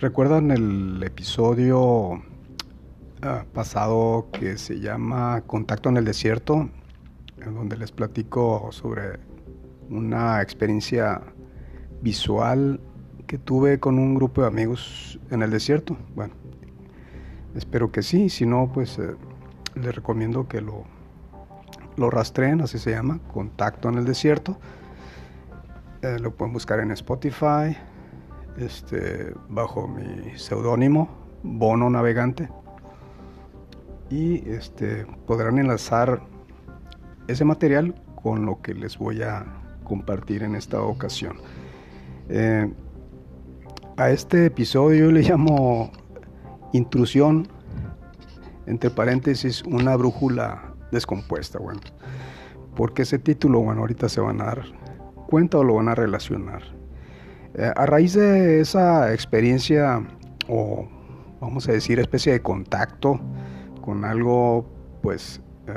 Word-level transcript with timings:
¿Recuerdan 0.00 0.50
el 0.50 1.02
episodio 1.04 2.22
ah, 3.20 3.44
pasado 3.52 4.28
que 4.32 4.56
se 4.56 4.80
llama 4.80 5.42
Contacto 5.46 5.90
en 5.90 5.98
el 5.98 6.06
Desierto? 6.06 6.70
En 7.44 7.54
donde 7.54 7.76
les 7.76 7.92
platico 7.92 8.70
sobre 8.72 9.20
una 9.90 10.40
experiencia 10.40 11.20
visual 12.00 12.80
que 13.26 13.36
tuve 13.36 13.78
con 13.78 13.98
un 13.98 14.14
grupo 14.14 14.40
de 14.40 14.46
amigos 14.46 15.20
en 15.30 15.42
el 15.42 15.50
desierto. 15.50 15.98
Bueno, 16.14 16.32
espero 17.54 17.92
que 17.92 18.02
sí, 18.02 18.30
si 18.30 18.46
no, 18.46 18.70
pues 18.72 18.98
eh, 18.98 19.16
les 19.74 19.94
recomiendo 19.94 20.48
que 20.48 20.62
lo, 20.62 20.84
lo 21.98 22.08
rastreen, 22.08 22.62
así 22.62 22.78
se 22.78 22.92
llama, 22.92 23.20
Contacto 23.34 23.90
en 23.90 23.96
el 23.96 24.06
Desierto. 24.06 24.58
Eh, 26.00 26.16
lo 26.18 26.34
pueden 26.34 26.54
buscar 26.54 26.80
en 26.80 26.90
Spotify, 26.90 27.76
este, 28.58 29.32
bajo 29.48 29.88
mi 29.88 30.38
seudónimo, 30.38 31.08
Bono 31.42 31.90
Navegante. 31.90 32.48
Y 34.10 34.48
este, 34.48 35.06
podrán 35.26 35.58
enlazar 35.58 36.22
ese 37.28 37.44
material 37.44 37.94
con 38.22 38.44
lo 38.44 38.60
que 38.60 38.74
les 38.74 38.98
voy 38.98 39.22
a 39.22 39.46
compartir 39.84 40.42
en 40.42 40.54
esta 40.54 40.82
ocasión. 40.82 41.36
Eh, 42.28 42.72
a 43.96 44.10
este 44.10 44.46
episodio 44.46 45.10
le 45.10 45.22
llamo 45.22 45.90
intrusión, 46.72 47.48
entre 48.66 48.90
paréntesis, 48.90 49.62
una 49.64 49.96
brújula 49.96 50.74
descompuesta. 50.90 51.58
Bueno, 51.58 51.80
porque 52.76 53.02
ese 53.02 53.18
título? 53.18 53.60
Bueno, 53.60 53.82
ahorita 53.82 54.08
se 54.08 54.20
van 54.20 54.40
a 54.40 54.46
dar 54.46 54.62
cuenta 55.28 55.58
o 55.58 55.64
lo 55.64 55.74
van 55.74 55.88
a 55.88 55.94
relacionar. 55.94 56.79
Eh, 57.54 57.72
a 57.74 57.86
raíz 57.86 58.14
de 58.14 58.60
esa 58.60 59.12
experiencia, 59.12 60.02
o 60.48 60.86
vamos 61.40 61.68
a 61.68 61.72
decir, 61.72 61.98
especie 61.98 62.32
de 62.32 62.40
contacto 62.40 63.20
con 63.80 64.04
algo, 64.04 64.66
pues, 65.02 65.40
eh, 65.66 65.72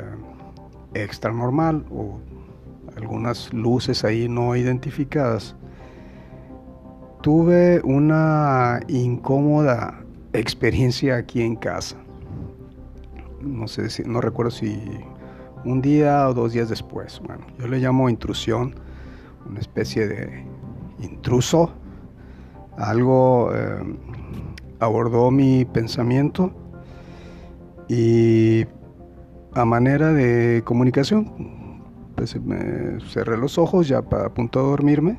extra 0.94 1.32
normal 1.32 1.84
o 1.90 2.20
algunas 2.96 3.52
luces 3.52 4.04
ahí 4.04 4.28
no 4.28 4.54
identificadas, 4.54 5.56
tuve 7.22 7.80
una 7.82 8.80
incómoda 8.86 10.04
experiencia 10.32 11.16
aquí 11.16 11.42
en 11.42 11.56
casa. 11.56 11.96
No 13.40 13.66
sé 13.66 13.90
si, 13.90 14.04
no 14.04 14.20
recuerdo 14.20 14.50
si 14.50 14.78
un 15.64 15.82
día 15.82 16.28
o 16.28 16.34
dos 16.34 16.52
días 16.52 16.68
después. 16.68 17.20
Bueno, 17.26 17.46
yo 17.58 17.66
le 17.66 17.78
llamo 17.78 18.08
intrusión, 18.08 18.74
una 19.48 19.60
especie 19.60 20.06
de 20.06 20.44
intruso, 21.00 21.70
algo 22.76 23.50
eh, 23.54 23.82
abordó 24.80 25.30
mi 25.30 25.64
pensamiento 25.64 26.52
y 27.88 28.64
a 29.54 29.64
manera 29.64 30.12
de 30.12 30.62
comunicación, 30.64 31.82
pues 32.16 32.36
cerré 33.08 33.36
los 33.36 33.58
ojos 33.58 33.88
ya 33.88 34.02
para 34.02 34.26
a 34.26 34.34
punto 34.34 34.60
de 34.60 34.66
dormirme 34.66 35.18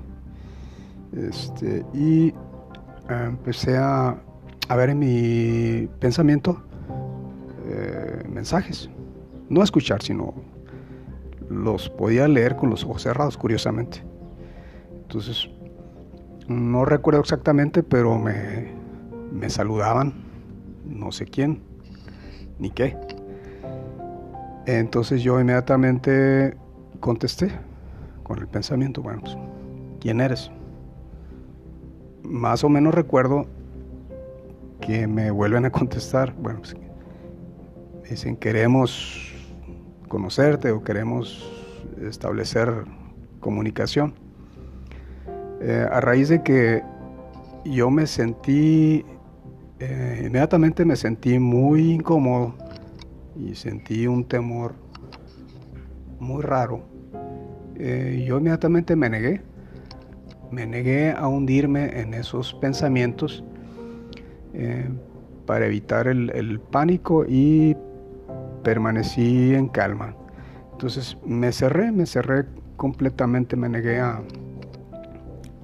este, 1.16 1.86
y 1.94 2.28
eh, 2.28 2.34
empecé 3.10 3.78
a, 3.78 4.18
ver 4.76 4.90
en 4.90 5.00
mi 5.00 5.88
pensamiento 6.00 6.62
eh, 7.68 8.24
mensajes, 8.28 8.90
no 9.50 9.64
escuchar, 9.64 10.02
sino 10.02 10.34
los 11.50 11.90
podía 11.90 12.28
leer 12.28 12.56
con 12.56 12.70
los 12.70 12.84
ojos 12.84 13.04
cerrados, 13.04 13.38
curiosamente. 13.38 14.04
Entonces, 15.04 15.50
no 16.48 16.86
recuerdo 16.86 17.20
exactamente, 17.20 17.84
pero 17.84 18.18
me, 18.18 18.72
me 19.32 19.50
saludaban, 19.50 20.14
no 20.86 21.12
sé 21.12 21.26
quién, 21.26 21.62
ni 22.60 22.70
qué. 22.70 22.98
Entonces 24.66 25.22
yo 25.22 25.40
inmediatamente 25.40 26.56
contesté 27.00 27.52
con 28.24 28.40
el 28.40 28.48
pensamiento, 28.48 29.02
bueno, 29.02 29.22
pues, 29.22 29.38
¿quién 30.00 30.22
eres? 30.22 30.52
Más 32.24 32.64
o 32.64 32.70
menos 32.70 32.94
recuerdo 32.94 33.46
que 34.82 35.08
me 35.08 35.32
vuelven 35.32 35.66
a 35.66 35.72
contestar, 35.72 36.34
bueno, 36.36 36.60
pues, 36.60 36.76
dicen 38.10 38.36
queremos 38.36 39.34
conocerte 40.08 40.72
o 40.72 40.84
queremos 40.84 41.52
establecer 42.02 42.86
comunicación. 43.40 44.25
Eh, 45.68 45.88
a 45.92 46.00
raíz 46.00 46.30
de 46.30 46.44
que 46.44 46.84
yo 47.64 47.90
me 47.90 48.06
sentí, 48.06 49.04
eh, 49.80 50.22
inmediatamente 50.28 50.86
me 50.86 50.96
sentí 50.96 51.40
muy 51.40 51.94
incómodo 51.94 52.54
y 53.36 53.56
sentí 53.56 54.06
un 54.06 54.26
temor 54.26 54.76
muy 56.20 56.44
raro. 56.44 56.84
Eh, 57.78 58.24
yo 58.28 58.38
inmediatamente 58.38 58.96
me 58.96 59.10
negué, 59.10 59.42
me 60.52 60.68
negué 60.68 61.14
a 61.14 61.28
hundirme 61.28 62.00
en 62.00 62.14
esos 62.14 62.54
pensamientos 62.54 63.44
para 65.48 65.66
evitar 65.66 66.08
el 66.08 66.60
pánico 66.60 67.26
y 67.28 67.76
permanecí 68.64 69.56
en 69.56 69.68
calma. 69.68 70.16
Entonces 70.74 71.18
me 71.26 71.52
cerré, 71.52 71.92
me 71.92 72.06
cerré 72.06 72.46
completamente, 72.78 73.56
me 73.56 73.68
negué 73.68 74.00
a, 74.00 74.22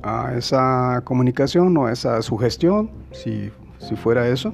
a 0.04 0.34
esa 0.36 1.02
comunicación 1.04 1.76
o 1.78 1.86
a 1.86 1.92
esa 1.92 2.22
sugestión, 2.22 2.92
si, 3.12 3.52
fuera 3.96 4.28
eso, 4.28 4.54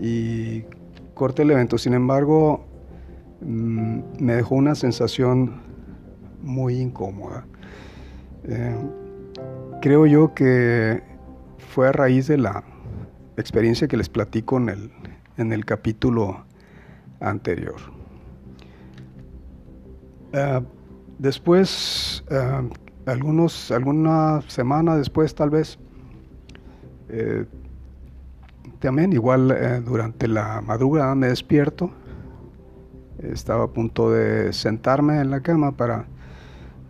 y 0.00 0.62
corté 1.14 1.42
el 1.42 1.50
evento. 1.50 1.78
Sin 1.78 1.94
embargo, 1.94 2.64
mm, 3.40 4.00
me 4.18 4.34
dejó 4.34 4.54
una 4.54 4.74
sensación 4.74 5.60
muy 6.42 6.76
incómoda. 6.78 7.46
Eh, 8.44 8.76
creo 9.82 10.06
yo 10.06 10.34
que 10.34 11.02
fue 11.58 11.88
a 11.88 11.92
raíz 11.92 12.26
de 12.26 12.38
la 12.38 12.64
experiencia 13.36 13.88
que 13.88 13.96
les 13.96 14.08
platico 14.08 14.56
en 14.56 14.68
el, 14.70 14.90
en 15.36 15.52
el 15.52 15.64
capítulo 15.64 16.44
anterior. 17.20 17.76
Eh, 20.32 20.60
después 21.18 22.24
eh, 22.30 22.68
algunos, 23.06 23.70
alguna 23.70 24.42
semana 24.48 24.96
después 24.96 25.34
tal 25.34 25.50
vez, 25.50 25.78
eh, 27.08 27.46
también 28.78 29.12
igual 29.12 29.50
eh, 29.50 29.80
durante 29.84 30.28
la 30.28 30.60
madrugada 30.60 31.14
me 31.14 31.28
despierto, 31.28 31.90
estaba 33.18 33.64
a 33.64 33.68
punto 33.68 34.10
de 34.10 34.52
sentarme 34.52 35.20
en 35.20 35.30
la 35.30 35.40
cama 35.40 35.72
para 35.72 36.06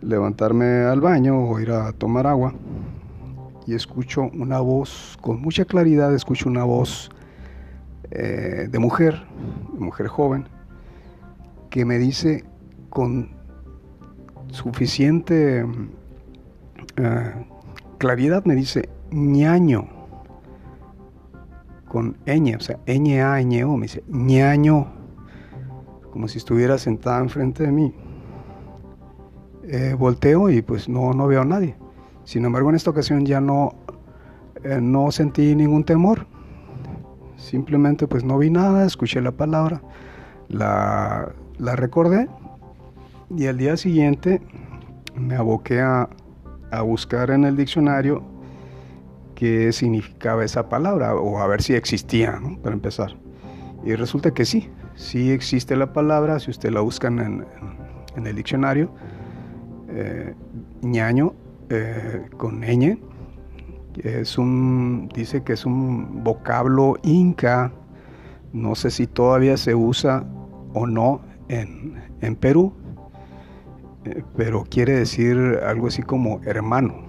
levantarme 0.01 0.83
al 0.83 1.01
baño 1.01 1.37
o 1.37 1.59
ir 1.59 1.71
a 1.71 1.91
tomar 1.93 2.27
agua 2.27 2.53
y 3.67 3.75
escucho 3.75 4.23
una 4.33 4.59
voz, 4.59 5.17
con 5.21 5.41
mucha 5.41 5.65
claridad 5.65 6.13
escucho 6.13 6.49
una 6.49 6.63
voz 6.63 7.09
eh, 8.09 8.67
de 8.69 8.79
mujer, 8.79 9.23
mujer 9.77 10.07
joven, 10.07 10.47
que 11.69 11.85
me 11.85 11.97
dice 11.97 12.43
con 12.89 13.29
suficiente 14.49 15.65
Ah, 16.97 17.33
claridad 17.97 18.45
me 18.45 18.55
dice 18.55 18.89
ñaño 19.11 19.87
con 21.87 22.15
ñ, 22.25 22.55
o 22.55 22.59
sea, 22.61 22.79
ñ 22.85 23.21
a 23.21 23.41
ñ 23.41 23.63
o 23.65 23.75
me 23.75 23.83
dice 23.83 24.03
ñaño, 24.07 24.87
como 26.11 26.29
si 26.29 26.37
estuviera 26.37 26.77
sentada 26.77 27.19
enfrente 27.19 27.63
de 27.63 27.71
mí. 27.73 27.93
Eh, 29.63 29.93
volteo 29.97 30.49
y 30.49 30.61
pues 30.61 30.87
no, 30.87 31.13
no 31.13 31.27
veo 31.27 31.41
a 31.41 31.45
nadie. 31.45 31.75
Sin 32.23 32.45
embargo, 32.45 32.69
en 32.69 32.75
esta 32.75 32.91
ocasión 32.91 33.25
ya 33.25 33.41
no, 33.41 33.73
eh, 34.63 34.79
no 34.81 35.11
sentí 35.11 35.53
ningún 35.53 35.83
temor. 35.83 36.27
Simplemente 37.35 38.07
pues 38.07 38.23
no 38.23 38.37
vi 38.37 38.49
nada, 38.49 38.85
escuché 38.85 39.19
la 39.19 39.31
palabra, 39.31 39.81
la, 40.47 41.33
la 41.57 41.75
recordé 41.75 42.29
y 43.35 43.47
al 43.47 43.57
día 43.57 43.75
siguiente 43.75 44.41
me 45.15 45.35
aboqué 45.35 45.81
a, 45.81 46.07
a 46.71 46.81
buscar 46.81 47.31
en 47.31 47.43
el 47.43 47.55
diccionario 47.55 48.23
qué 49.35 49.71
significaba 49.71 50.43
esa 50.43 50.69
palabra 50.69 51.15
o 51.15 51.39
a 51.39 51.47
ver 51.47 51.61
si 51.61 51.73
existía, 51.73 52.39
para 52.61 52.73
empezar. 52.73 53.15
Y 53.83 53.95
resulta 53.95 54.31
que 54.31 54.45
sí, 54.45 54.69
sí 54.95 55.31
existe 55.31 55.75
la 55.75 55.93
palabra, 55.93 56.39
si 56.39 56.51
usted 56.51 56.71
la 56.71 56.81
busca 56.81 57.07
en, 57.07 57.45
el 58.15 58.35
diccionario, 58.35 58.91
eh, 59.89 60.33
ñaño 60.81 61.33
eh, 61.69 62.25
con 62.37 62.61
ñ, 62.61 62.99
es 64.03 64.37
un, 64.37 65.09
dice 65.13 65.43
que 65.43 65.53
es 65.53 65.65
un 65.65 66.23
vocablo 66.23 66.97
inca, 67.03 67.71
no 68.53 68.75
sé 68.75 68.91
si 68.91 69.07
todavía 69.07 69.57
se 69.57 69.75
usa 69.75 70.25
o 70.73 70.85
no 70.85 71.21
en, 71.49 72.01
en 72.21 72.35
Perú, 72.35 72.73
pero 74.35 74.63
quiere 74.63 74.93
decir 74.93 75.59
algo 75.65 75.87
así 75.87 76.01
como 76.01 76.41
hermano. 76.43 77.03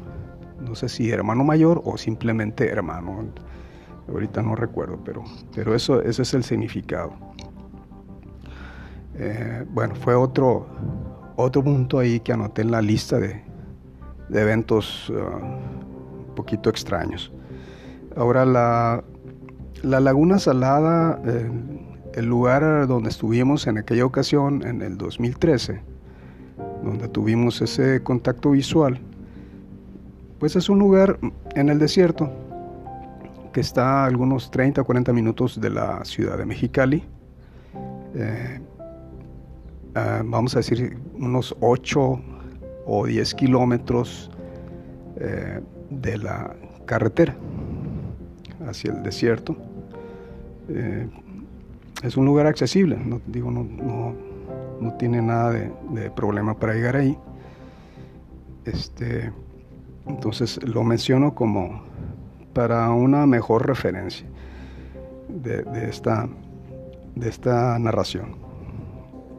No 0.61 0.75
sé 0.75 0.89
si 0.89 1.11
hermano 1.11 1.45
mayor 1.45 1.83
o 1.85 1.97
simplemente 1.97 2.69
hermano. 2.69 3.33
ahorita 4.09 4.43
no 4.43 4.55
recuerdo, 4.55 5.01
pero, 5.05 5.25
pero 5.55 5.75
eso, 5.75 6.03
ese 6.03 6.23
es 6.23 6.35
el 6.35 6.45
significado. 6.45 7.13
Eh, 9.19 9.65
bueno, 9.71 9.95
fue 9.95 10.15
otro, 10.15 10.67
otro 11.37 11.63
punto 11.63 11.99
ahí 11.99 12.21
que 12.21 12.33
anoté 12.33 12.63
en 12.63 12.71
la 12.71 12.81
lista 12.81 13.19
de, 13.19 13.43
eventos 14.31 15.11
uh, 15.11 15.15
un 15.15 16.35
poquito 16.35 16.71
extraños. 16.71 17.33
Ahora, 18.17 18.45
la, 18.45 19.05
la 19.83 20.01
Laguna 20.01 20.39
Salada, 20.39 21.21
el 22.15 22.27
lugar 22.27 22.87
donde 22.87 23.09
estuvimos 23.09 23.67
en 23.67 23.79
aquella 23.79 24.05
ocasión, 24.05 24.67
en 24.67 24.83
el 24.83 24.97
2013, 24.97 25.83
donde 26.83 27.09
tuvimos 27.09 27.61
ese 27.63 28.03
contacto 28.03 28.51
visual, 28.51 29.01
pues 30.39 30.57
es 30.57 30.69
un 30.69 30.79
lugar 30.79 31.19
en 31.55 31.69
el 31.69 31.79
desierto 31.79 32.31
que 33.53 33.61
está 33.61 34.03
a 34.03 34.07
algunos 34.07 34.51
30 34.51 34.81
o 34.81 34.85
40 34.85 35.13
minutos 35.13 35.61
de 35.61 35.71
la 35.71 36.05
ciudad 36.05 36.39
de 36.39 36.47
Mexicali. 36.47 37.05
Eh, 38.15 38.61
ah, 39.95 40.23
vamos 40.25 40.55
a 40.57 40.61
decir 40.61 40.99
unos 41.15 41.55
8 41.61 42.21
o 42.87 43.07
10 43.07 43.35
kilómetros 43.35 44.31
eh, 45.17 45.61
de 45.91 46.19
la 46.19 46.57
carretera 46.87 47.37
hacia 48.67 48.93
el 48.93 49.03
desierto. 49.03 49.57
Eh, 50.69 51.09
es 52.03 52.17
un 52.17 52.25
lugar 52.25 52.47
accesible, 52.47 52.97
no, 52.97 53.21
digo, 53.27 53.51
no, 53.51 53.65
no, 53.65 54.15
tiene 54.99 55.23
nada 55.23 55.51
de, 55.51 56.11
problema 56.11 56.55
para 56.55 56.75
llegar 56.75 56.97
ahí. 56.97 57.17
Este, 58.65 59.33
entonces 60.07 60.63
lo 60.63 60.85
menciono 60.85 61.35
como 61.35 61.83
para 62.53 62.91
una 62.91 63.27
mejor 63.27 63.67
referencia 63.67 64.27
de, 65.29 65.65
esta, 65.89 66.29
de 67.15 67.29
esta 67.29 67.79
narración. 67.79 68.37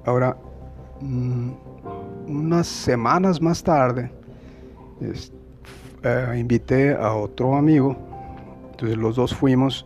Ahora, 0.06 0.36
mm, 1.01 1.51
unas 2.28 2.68
semanas 2.68 3.42
más 3.42 3.63
tarde, 3.63 4.12
eh, 5.01 6.36
invité 6.38 6.95
a 6.95 7.13
otro 7.13 7.56
amigo, 7.56 7.95
entonces 8.72 8.98
los 8.98 9.16
dos 9.16 9.34
fuimos 9.34 9.86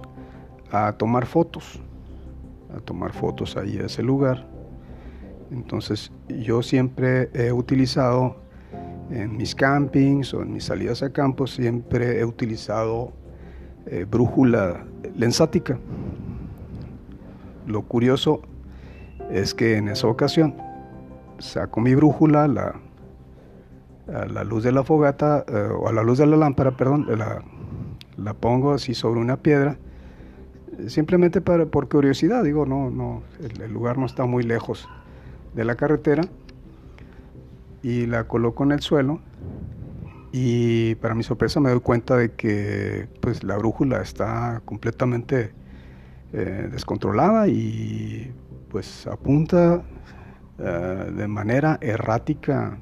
a 0.71 0.93
tomar 0.93 1.25
fotos 1.25 1.81
a 2.75 2.79
tomar 2.79 3.13
fotos 3.13 3.55
ahí 3.57 3.77
a 3.77 3.85
ese 3.85 4.03
lugar. 4.03 4.45
Entonces 5.51 6.11
yo 6.27 6.61
siempre 6.61 7.29
he 7.33 7.51
utilizado 7.51 8.37
en 9.09 9.37
mis 9.37 9.55
campings 9.55 10.33
o 10.33 10.41
en 10.41 10.53
mis 10.53 10.65
salidas 10.65 11.01
a 11.03 11.11
campo, 11.11 11.47
siempre 11.47 12.19
he 12.19 12.25
utilizado 12.25 13.13
eh, 13.85 14.05
brújula 14.09 14.85
lensática. 15.15 15.79
Lo 17.65 17.83
curioso 17.83 18.41
es 19.31 19.53
que 19.53 19.77
en 19.77 19.87
esa 19.89 20.07
ocasión 20.07 20.55
saco 21.39 21.79
mi 21.79 21.95
brújula 21.95 22.47
la, 22.47 22.75
a 24.13 24.25
la 24.25 24.43
luz 24.43 24.63
de 24.63 24.71
la 24.71 24.83
fogata 24.83 25.45
eh, 25.47 25.69
o 25.73 25.87
a 25.87 25.93
la 25.93 26.03
luz 26.03 26.17
de 26.17 26.25
la 26.25 26.37
lámpara, 26.37 26.71
perdón, 26.71 27.07
la, 27.17 28.33
pongo 28.33 28.73
así 28.73 28.93
sobre 28.93 29.19
una 29.19 29.37
piedra 29.37 29.77
simplemente 30.87 31.41
para, 31.41 31.65
por 31.65 31.87
curiosidad, 31.87 32.43
digo, 32.43 32.65
no, 32.65 32.89
no, 32.89 33.23
el, 33.39 33.71
lugar 33.71 33.97
no 33.97 34.05
está 34.05 34.25
muy 34.25 34.43
lejos 34.43 34.87
de 35.57 35.65
la 35.65 35.75
carretera 35.75 36.23
y 37.81 38.05
la 38.05 38.25
coloco 38.25 38.63
en 38.63 38.73
el 38.73 38.79
suelo 38.79 39.19
y 40.31 40.93
para 40.95 41.15
mi 41.15 41.23
sorpresa 41.23 41.59
me 41.59 41.71
doy 41.71 41.79
cuenta 41.79 42.15
de 42.15 42.33
que 42.33 43.09
pues 43.21 43.43
la 43.43 43.57
brújula 43.57 44.03
está 44.03 44.61
completamente 44.65 45.53
eh, 46.31 46.69
descontrolada 46.71 47.47
y 47.47 48.31
pues 48.69 49.07
apunta 49.07 49.81
eh, 50.59 51.11
de 51.15 51.27
manera 51.27 51.79
errática 51.81 52.77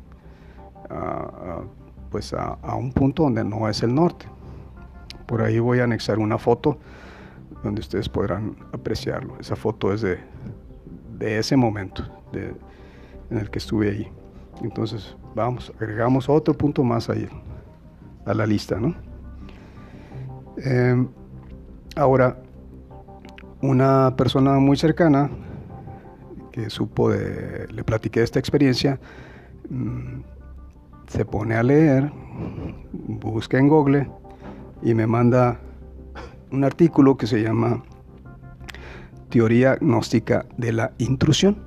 pues 2.12 2.34
a 2.34 2.76
un 2.76 2.92
punto 2.94 3.24
donde 3.24 3.44
no 3.44 3.68
es 3.68 3.82
el 3.84 3.94
norte. 3.94 4.28
Por 5.26 5.42
ahí 5.42 5.60
voy 5.60 5.80
a 5.80 5.86
anexar 5.86 6.20
una 6.20 6.38
foto 6.38 6.78
donde 7.64 7.82
ustedes 7.82 8.08
podrán 8.08 8.56
apreciarlo. 8.72 9.36
Esa 9.40 9.56
foto 9.56 9.92
es 9.92 10.02
de, 10.02 10.20
de 11.18 11.40
ese 11.40 11.56
momento 11.56 12.04
en 13.30 13.38
el 13.38 13.50
que 13.50 13.60
estuve 13.60 13.90
ahí. 13.90 14.12
Entonces, 14.62 15.16
vamos, 15.34 15.74
agregamos 15.80 16.30
otro 16.30 16.54
punto 16.54 16.84
más 16.84 17.10
ahí 17.10 17.28
a 18.26 18.34
la 18.34 18.46
lista, 18.46 18.80
¿no? 18.80 18.96
Em, 20.58 21.08
ahora, 21.96 22.38
una 23.62 24.16
persona 24.16 24.54
muy 24.60 24.78
cercana 24.78 25.30
que 26.52 26.70
supo 26.70 27.10
de, 27.10 27.68
le 27.68 27.84
platiqué 27.84 28.24
esta 28.24 28.40
experiencia, 28.40 29.00
mm, 29.70 30.22
se 31.08 31.26
pone 31.26 31.56
a 31.56 31.64
leer, 31.64 32.12
busca 32.94 33.58
en 33.58 33.68
Google 33.68 34.10
y 34.82 34.94
me 34.94 35.06
manda 35.06 35.60
un 36.52 36.64
artículo 36.64 37.18
que 37.18 37.28
se 37.28 37.42
llama 37.42 37.84
Teoría 39.30 39.76
Gnóstica 39.76 40.46
de 40.58 40.72
la 40.72 40.94
Intrusión. 40.98 41.58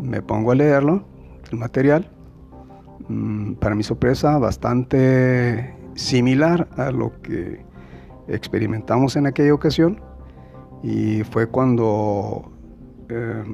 Me 0.00 0.22
pongo 0.22 0.52
a 0.52 0.54
leerlo, 0.54 1.04
el 1.50 1.58
material, 1.58 2.10
mm, 3.08 3.54
para 3.54 3.74
mi 3.74 3.82
sorpresa 3.82 4.38
bastante 4.38 5.74
similar 5.94 6.68
a 6.76 6.90
lo 6.90 7.20
que 7.22 7.64
experimentamos 8.28 9.16
en 9.16 9.26
aquella 9.26 9.54
ocasión. 9.54 10.00
Y 10.82 11.22
fue 11.24 11.46
cuando 11.48 12.52
eh, 13.08 13.44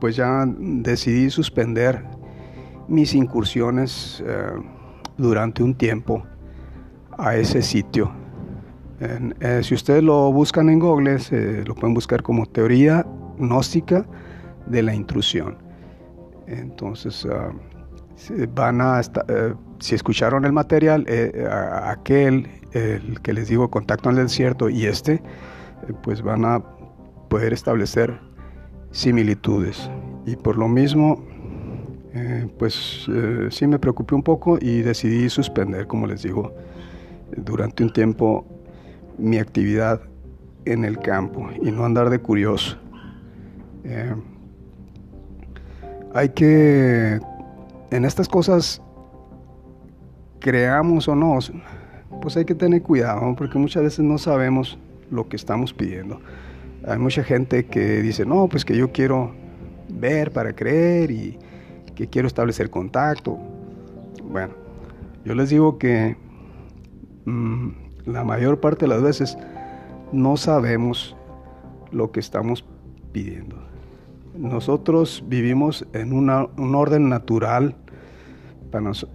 pues 0.00 0.16
ya 0.16 0.44
decidí 0.46 1.30
suspender 1.30 2.04
mis 2.88 3.14
incursiones 3.14 4.22
eh, 4.26 4.52
durante 5.16 5.62
un 5.62 5.74
tiempo 5.74 6.22
a 7.16 7.36
ese 7.36 7.62
sitio 7.62 8.23
eh, 9.40 9.60
si 9.62 9.74
ustedes 9.74 10.02
lo 10.02 10.32
buscan 10.32 10.68
en 10.68 10.78
Google, 10.78 11.18
lo 11.64 11.74
pueden 11.74 11.94
buscar 11.94 12.22
como 12.22 12.46
teoría 12.46 13.06
gnóstica 13.38 14.06
de 14.66 14.82
la 14.82 14.94
intrusión. 14.94 15.58
Entonces, 16.46 17.26
ah, 17.30 17.52
van 18.54 18.80
a 18.80 19.00
eh, 19.00 19.54
si 19.80 19.94
escucharon 19.94 20.44
el 20.44 20.52
material, 20.52 21.04
eh, 21.08 21.46
aquel, 21.84 22.48
el 22.72 23.20
que 23.20 23.32
les 23.32 23.48
digo, 23.48 23.70
contacto 23.70 24.10
en 24.10 24.16
el 24.16 24.24
desierto 24.24 24.68
y 24.68 24.86
este, 24.86 25.22
pues 26.02 26.22
van 26.22 26.44
a 26.44 26.62
poder 27.28 27.52
establecer 27.52 28.18
similitudes. 28.90 29.90
Y 30.26 30.36
por 30.36 30.56
lo 30.56 30.68
mismo, 30.68 31.22
pues 32.58 33.08
sí 33.50 33.66
me 33.66 33.78
preocupé 33.78 34.14
un 34.14 34.22
poco 34.22 34.56
y 34.60 34.82
decidí 34.82 35.28
suspender, 35.28 35.86
como 35.86 36.06
les 36.06 36.22
digo, 36.22 36.54
durante 37.36 37.82
un 37.82 37.92
tiempo 37.92 38.46
mi 39.18 39.38
actividad 39.38 40.00
en 40.64 40.84
el 40.84 40.98
campo 40.98 41.48
y 41.60 41.70
no 41.70 41.84
andar 41.84 42.10
de 42.10 42.18
curioso. 42.18 42.76
Eh, 43.84 44.14
hay 46.14 46.28
que, 46.30 47.20
en 47.90 48.04
estas 48.04 48.28
cosas, 48.28 48.80
creamos 50.38 51.08
o 51.08 51.14
no, 51.14 51.38
pues 52.22 52.36
hay 52.36 52.44
que 52.44 52.54
tener 52.54 52.82
cuidado, 52.82 53.34
porque 53.36 53.58
muchas 53.58 53.82
veces 53.82 54.04
no 54.04 54.18
sabemos 54.18 54.78
lo 55.10 55.28
que 55.28 55.36
estamos 55.36 55.72
pidiendo. 55.72 56.20
Hay 56.86 56.98
mucha 56.98 57.24
gente 57.24 57.66
que 57.66 58.02
dice, 58.02 58.24
no, 58.24 58.48
pues 58.48 58.64
que 58.64 58.76
yo 58.76 58.92
quiero 58.92 59.34
ver 59.88 60.32
para 60.32 60.54
creer 60.54 61.10
y 61.10 61.38
que 61.94 62.08
quiero 62.08 62.28
establecer 62.28 62.70
contacto. 62.70 63.38
Bueno, 64.22 64.54
yo 65.24 65.34
les 65.34 65.50
digo 65.50 65.78
que 65.78 66.16
mm, 67.24 67.83
la 68.06 68.24
mayor 68.24 68.60
parte 68.60 68.84
de 68.84 68.88
las 68.88 69.02
veces 69.02 69.38
no 70.12 70.36
sabemos 70.36 71.16
lo 71.90 72.12
que 72.12 72.20
estamos 72.20 72.64
pidiendo. 73.12 73.56
Nosotros 74.36 75.24
vivimos 75.26 75.86
en 75.92 76.12
un 76.12 76.74
orden 76.74 77.08
natural. 77.08 77.76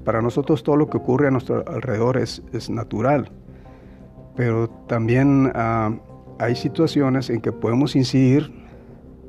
Para, 0.05 0.22
nosotros 0.22 0.63
todo 0.63 0.77
lo 0.77 0.89
que 0.89 0.98
ocurre 0.98 1.27
a 1.27 1.31
nuestro 1.31 1.65
alrededor 1.67 2.17
es, 2.17 2.69
natural. 2.69 3.29
Pero 4.38 4.69
también 4.88 5.51
ah, 5.53 5.91
hay 6.39 6.55
situaciones 6.55 7.29
en 7.29 7.41
que 7.41 7.51
podemos 7.51 7.98
incidir 7.98 8.53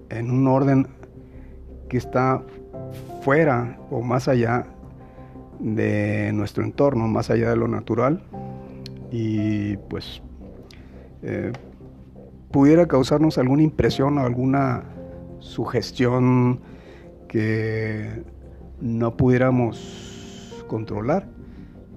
en 0.09 0.31
un 0.31 0.47
orden 0.47 0.87
que 1.88 1.97
está 1.97 2.45
fuera 3.23 3.76
o 3.90 4.02
más 4.02 4.29
allá 4.29 4.67
de 5.59 6.31
nuestro 6.33 6.62
entorno, 6.62 7.09
más 7.09 7.31
allá 7.31 7.50
de 7.50 7.57
lo 7.57 7.67
natural 7.67 8.23
y 9.11 9.76
pues 9.88 10.23
eh, 11.23 11.52
pudiera 12.50 12.87
causarnos 12.87 13.38
alguna 13.38 13.62
impresión 13.62 14.19
o 14.19 14.21
alguna 14.21 14.85
sugestión 15.38 16.61
que 17.29 18.23
no 18.81 19.17
pudiéramos 19.17 20.64
controlar, 20.67 21.29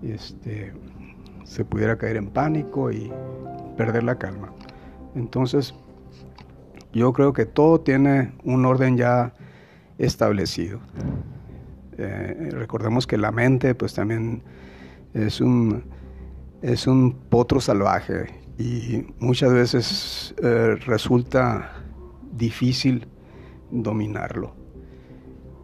este, 0.01 0.73
se 1.43 1.65
pudiera 1.65 1.97
caer 1.97 2.17
en 2.17 2.27
pánico 2.27 2.91
y 2.91 3.11
perder 3.77 4.03
la 4.03 4.17
calma. 4.17 4.51
Entonces, 5.15 5.73
yo 6.91 7.13
creo 7.13 7.33
que 7.33 7.45
todo 7.45 7.81
tiene 7.81 8.33
un 8.43 8.65
orden 8.65 8.97
ya 8.97 9.33
establecido. 9.97 10.79
Eh, 11.97 12.49
recordemos 12.51 13.05
que 13.05 13.17
la 13.17 13.31
mente 13.31 13.75
pues 13.75 13.93
también 13.93 14.43
es 15.13 15.41
un, 15.41 15.83
es 16.63 16.87
un 16.87 17.11
potro 17.29 17.59
salvaje 17.59 18.41
y 18.57 19.05
muchas 19.19 19.51
veces 19.51 20.33
eh, 20.41 20.75
resulta 20.85 21.83
difícil 22.31 23.05
dominarlo. 23.69 24.55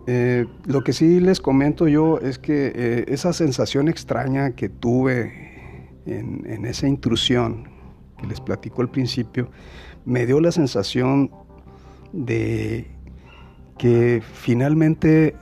Eh, 0.07 0.45
lo 0.65 0.83
que 0.83 0.91
sí 0.91 1.19
les 1.19 1.39
comento 1.39 1.87
yo 1.87 2.19
es 2.19 2.37
que 2.37 3.05
esa 3.07 3.31
sensación 3.31 3.87
extraña 3.87 4.51
que 4.51 4.67
tuve 4.67 5.99
en, 6.05 6.43
en, 6.45 6.65
esa 6.65 6.87
intrusión 6.87 7.69
que 8.17 8.27
les 8.27 8.41
platico 8.41 8.81
al 8.81 8.89
principio, 8.89 9.49
me 10.05 10.25
dio 10.25 10.41
la 10.41 10.51
sensación 10.51 11.31
de 12.11 12.87
que 13.77 14.21
finalmente 14.33 15.35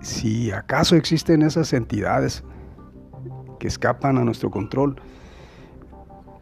si 0.00 0.52
acaso 0.52 0.94
existen 0.94 1.42
esas 1.42 1.72
entidades 1.72 2.44
que 3.58 3.68
escapan 3.68 4.18
a 4.18 4.24
nuestro 4.24 4.50
control, 4.50 4.96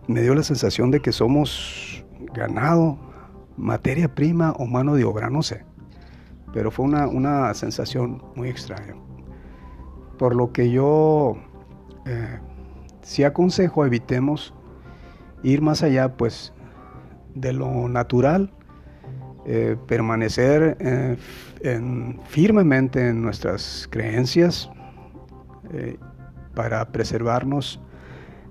me 0.07 0.23
dio 0.23 0.35
la 0.35 0.43
sensación 0.43 0.91
de 0.91 1.01
que 1.01 1.13
somos 1.13 2.05
ganado, 2.33 2.99
materia 3.57 4.15
prima 4.15 4.53
o 4.53 4.67
mano 4.67 4.95
de 4.95 5.05
obra, 5.05 5.31
no 5.31 5.43
sé. 5.43 5.65
Pero 6.53 6.71
fue 6.71 6.87
una, 6.87 7.53
sensación 7.55 8.23
muy 8.35 8.49
extraña. 8.49 8.95
Por 10.19 10.35
lo 10.35 10.53
que 10.53 10.71
yo 10.71 11.37
eh, 12.07 12.39
sí 13.03 13.25
aconsejo 13.25 13.85
evitemos 13.85 14.55
ir 15.43 15.61
más 15.61 15.83
allá 15.83 16.17
pues 16.17 16.53
de 17.35 17.53
lo 17.53 17.89
natural 17.89 18.51
eh, 19.45 19.77
permanecer 19.87 20.77
eh, 20.81 21.17
firmemente 22.25 23.09
en 23.09 23.23
nuestras 23.23 23.87
creencias 23.91 24.71
para 26.57 26.85
preservarnos 26.89 27.81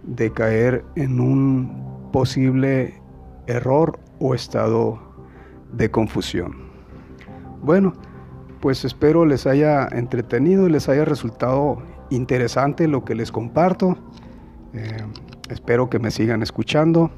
de 0.03 0.31
caer 0.31 0.85
en 0.95 1.19
un 1.19 2.09
posible 2.13 2.93
error 3.47 3.99
o 4.19 4.33
estado 4.33 4.99
de 5.73 5.91
confusión. 5.91 6.55
Bueno, 7.61 7.93
pues 8.61 8.85
espero 8.85 9.25
les 9.25 9.45
haya 9.47 9.87
entretenido 9.91 10.67
y 10.67 10.71
les 10.71 10.87
haya 10.87 11.03
resultado 11.03 11.81
interesante 12.09 12.87
lo 12.87 13.03
que 13.03 13.15
les 13.15 13.31
comparto. 13.31 13.97
espero 15.49 15.89
que 15.89 15.99
me 15.99 16.11
sigan 16.11 16.43
escuchando. 16.43 17.09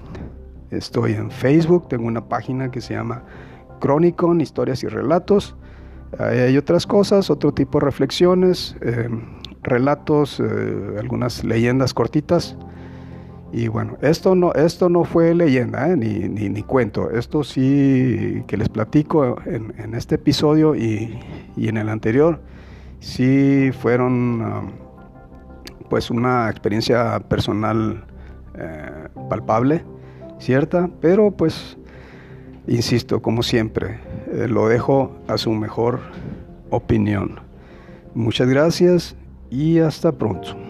Estoy 0.71 1.13
en 1.13 1.31
Facebook, 1.31 1.89
tengo 1.89 2.07
una 2.07 2.27
página 2.27 2.71
que 2.71 2.81
se 2.81 2.93
llama 2.93 3.23
Chronicon, 3.81 4.41
historias 4.41 4.83
y 4.83 4.87
relatos. 4.87 5.55
hay 6.17 6.57
otras 6.57 6.87
cosas, 6.87 7.29
otro 7.29 7.53
tipo 7.53 7.79
de 7.79 7.85
reflexiones, 7.85 8.77
eh, 8.81 9.09
relatos, 9.63 10.39
eh, 10.39 10.95
algunas 10.99 11.43
leyendas 11.43 11.93
cortitas. 11.93 12.57
Y 13.51 13.69
bueno, 13.69 13.97
esto 14.01 14.35
no, 14.35 14.53
esto 14.53 14.89
no 14.89 15.05
fue 15.05 15.33
leyenda, 15.33 15.89
eh, 15.89 15.95
ni, 15.95 16.27
ni, 16.27 16.63
cuento. 16.63 17.11
Esto 17.11 17.43
sí 17.43 18.43
que 18.47 18.57
les 18.57 18.69
platico 18.69 19.37
en, 19.45 19.93
este 19.95 20.15
episodio 20.15 20.75
y, 20.75 21.17
y, 21.55 21.69
en 21.69 21.77
el 21.77 21.87
anterior, 21.87 22.41
sí 22.99 23.71
fueron 23.79 24.41
um, 24.41 24.71
pues 25.89 26.11
una 26.11 26.49
experiencia 26.49 27.19
personal 27.19 28.03
palpable, 29.29 29.85
cierta, 30.39 30.89
pero 30.99 31.29
pues 31.29 31.77
Insisto, 32.67 33.21
como 33.21 33.43
siempre, 33.43 34.01
eh, 34.33 34.47
lo 34.49 34.67
dejo 34.67 35.15
a 35.27 35.37
su 35.37 35.51
mejor 35.51 36.01
opinión. 36.69 37.39
Muchas 38.13 38.49
gracias 38.49 39.15
e 39.49 39.77
está 39.77 40.11
pronto. 40.11 40.66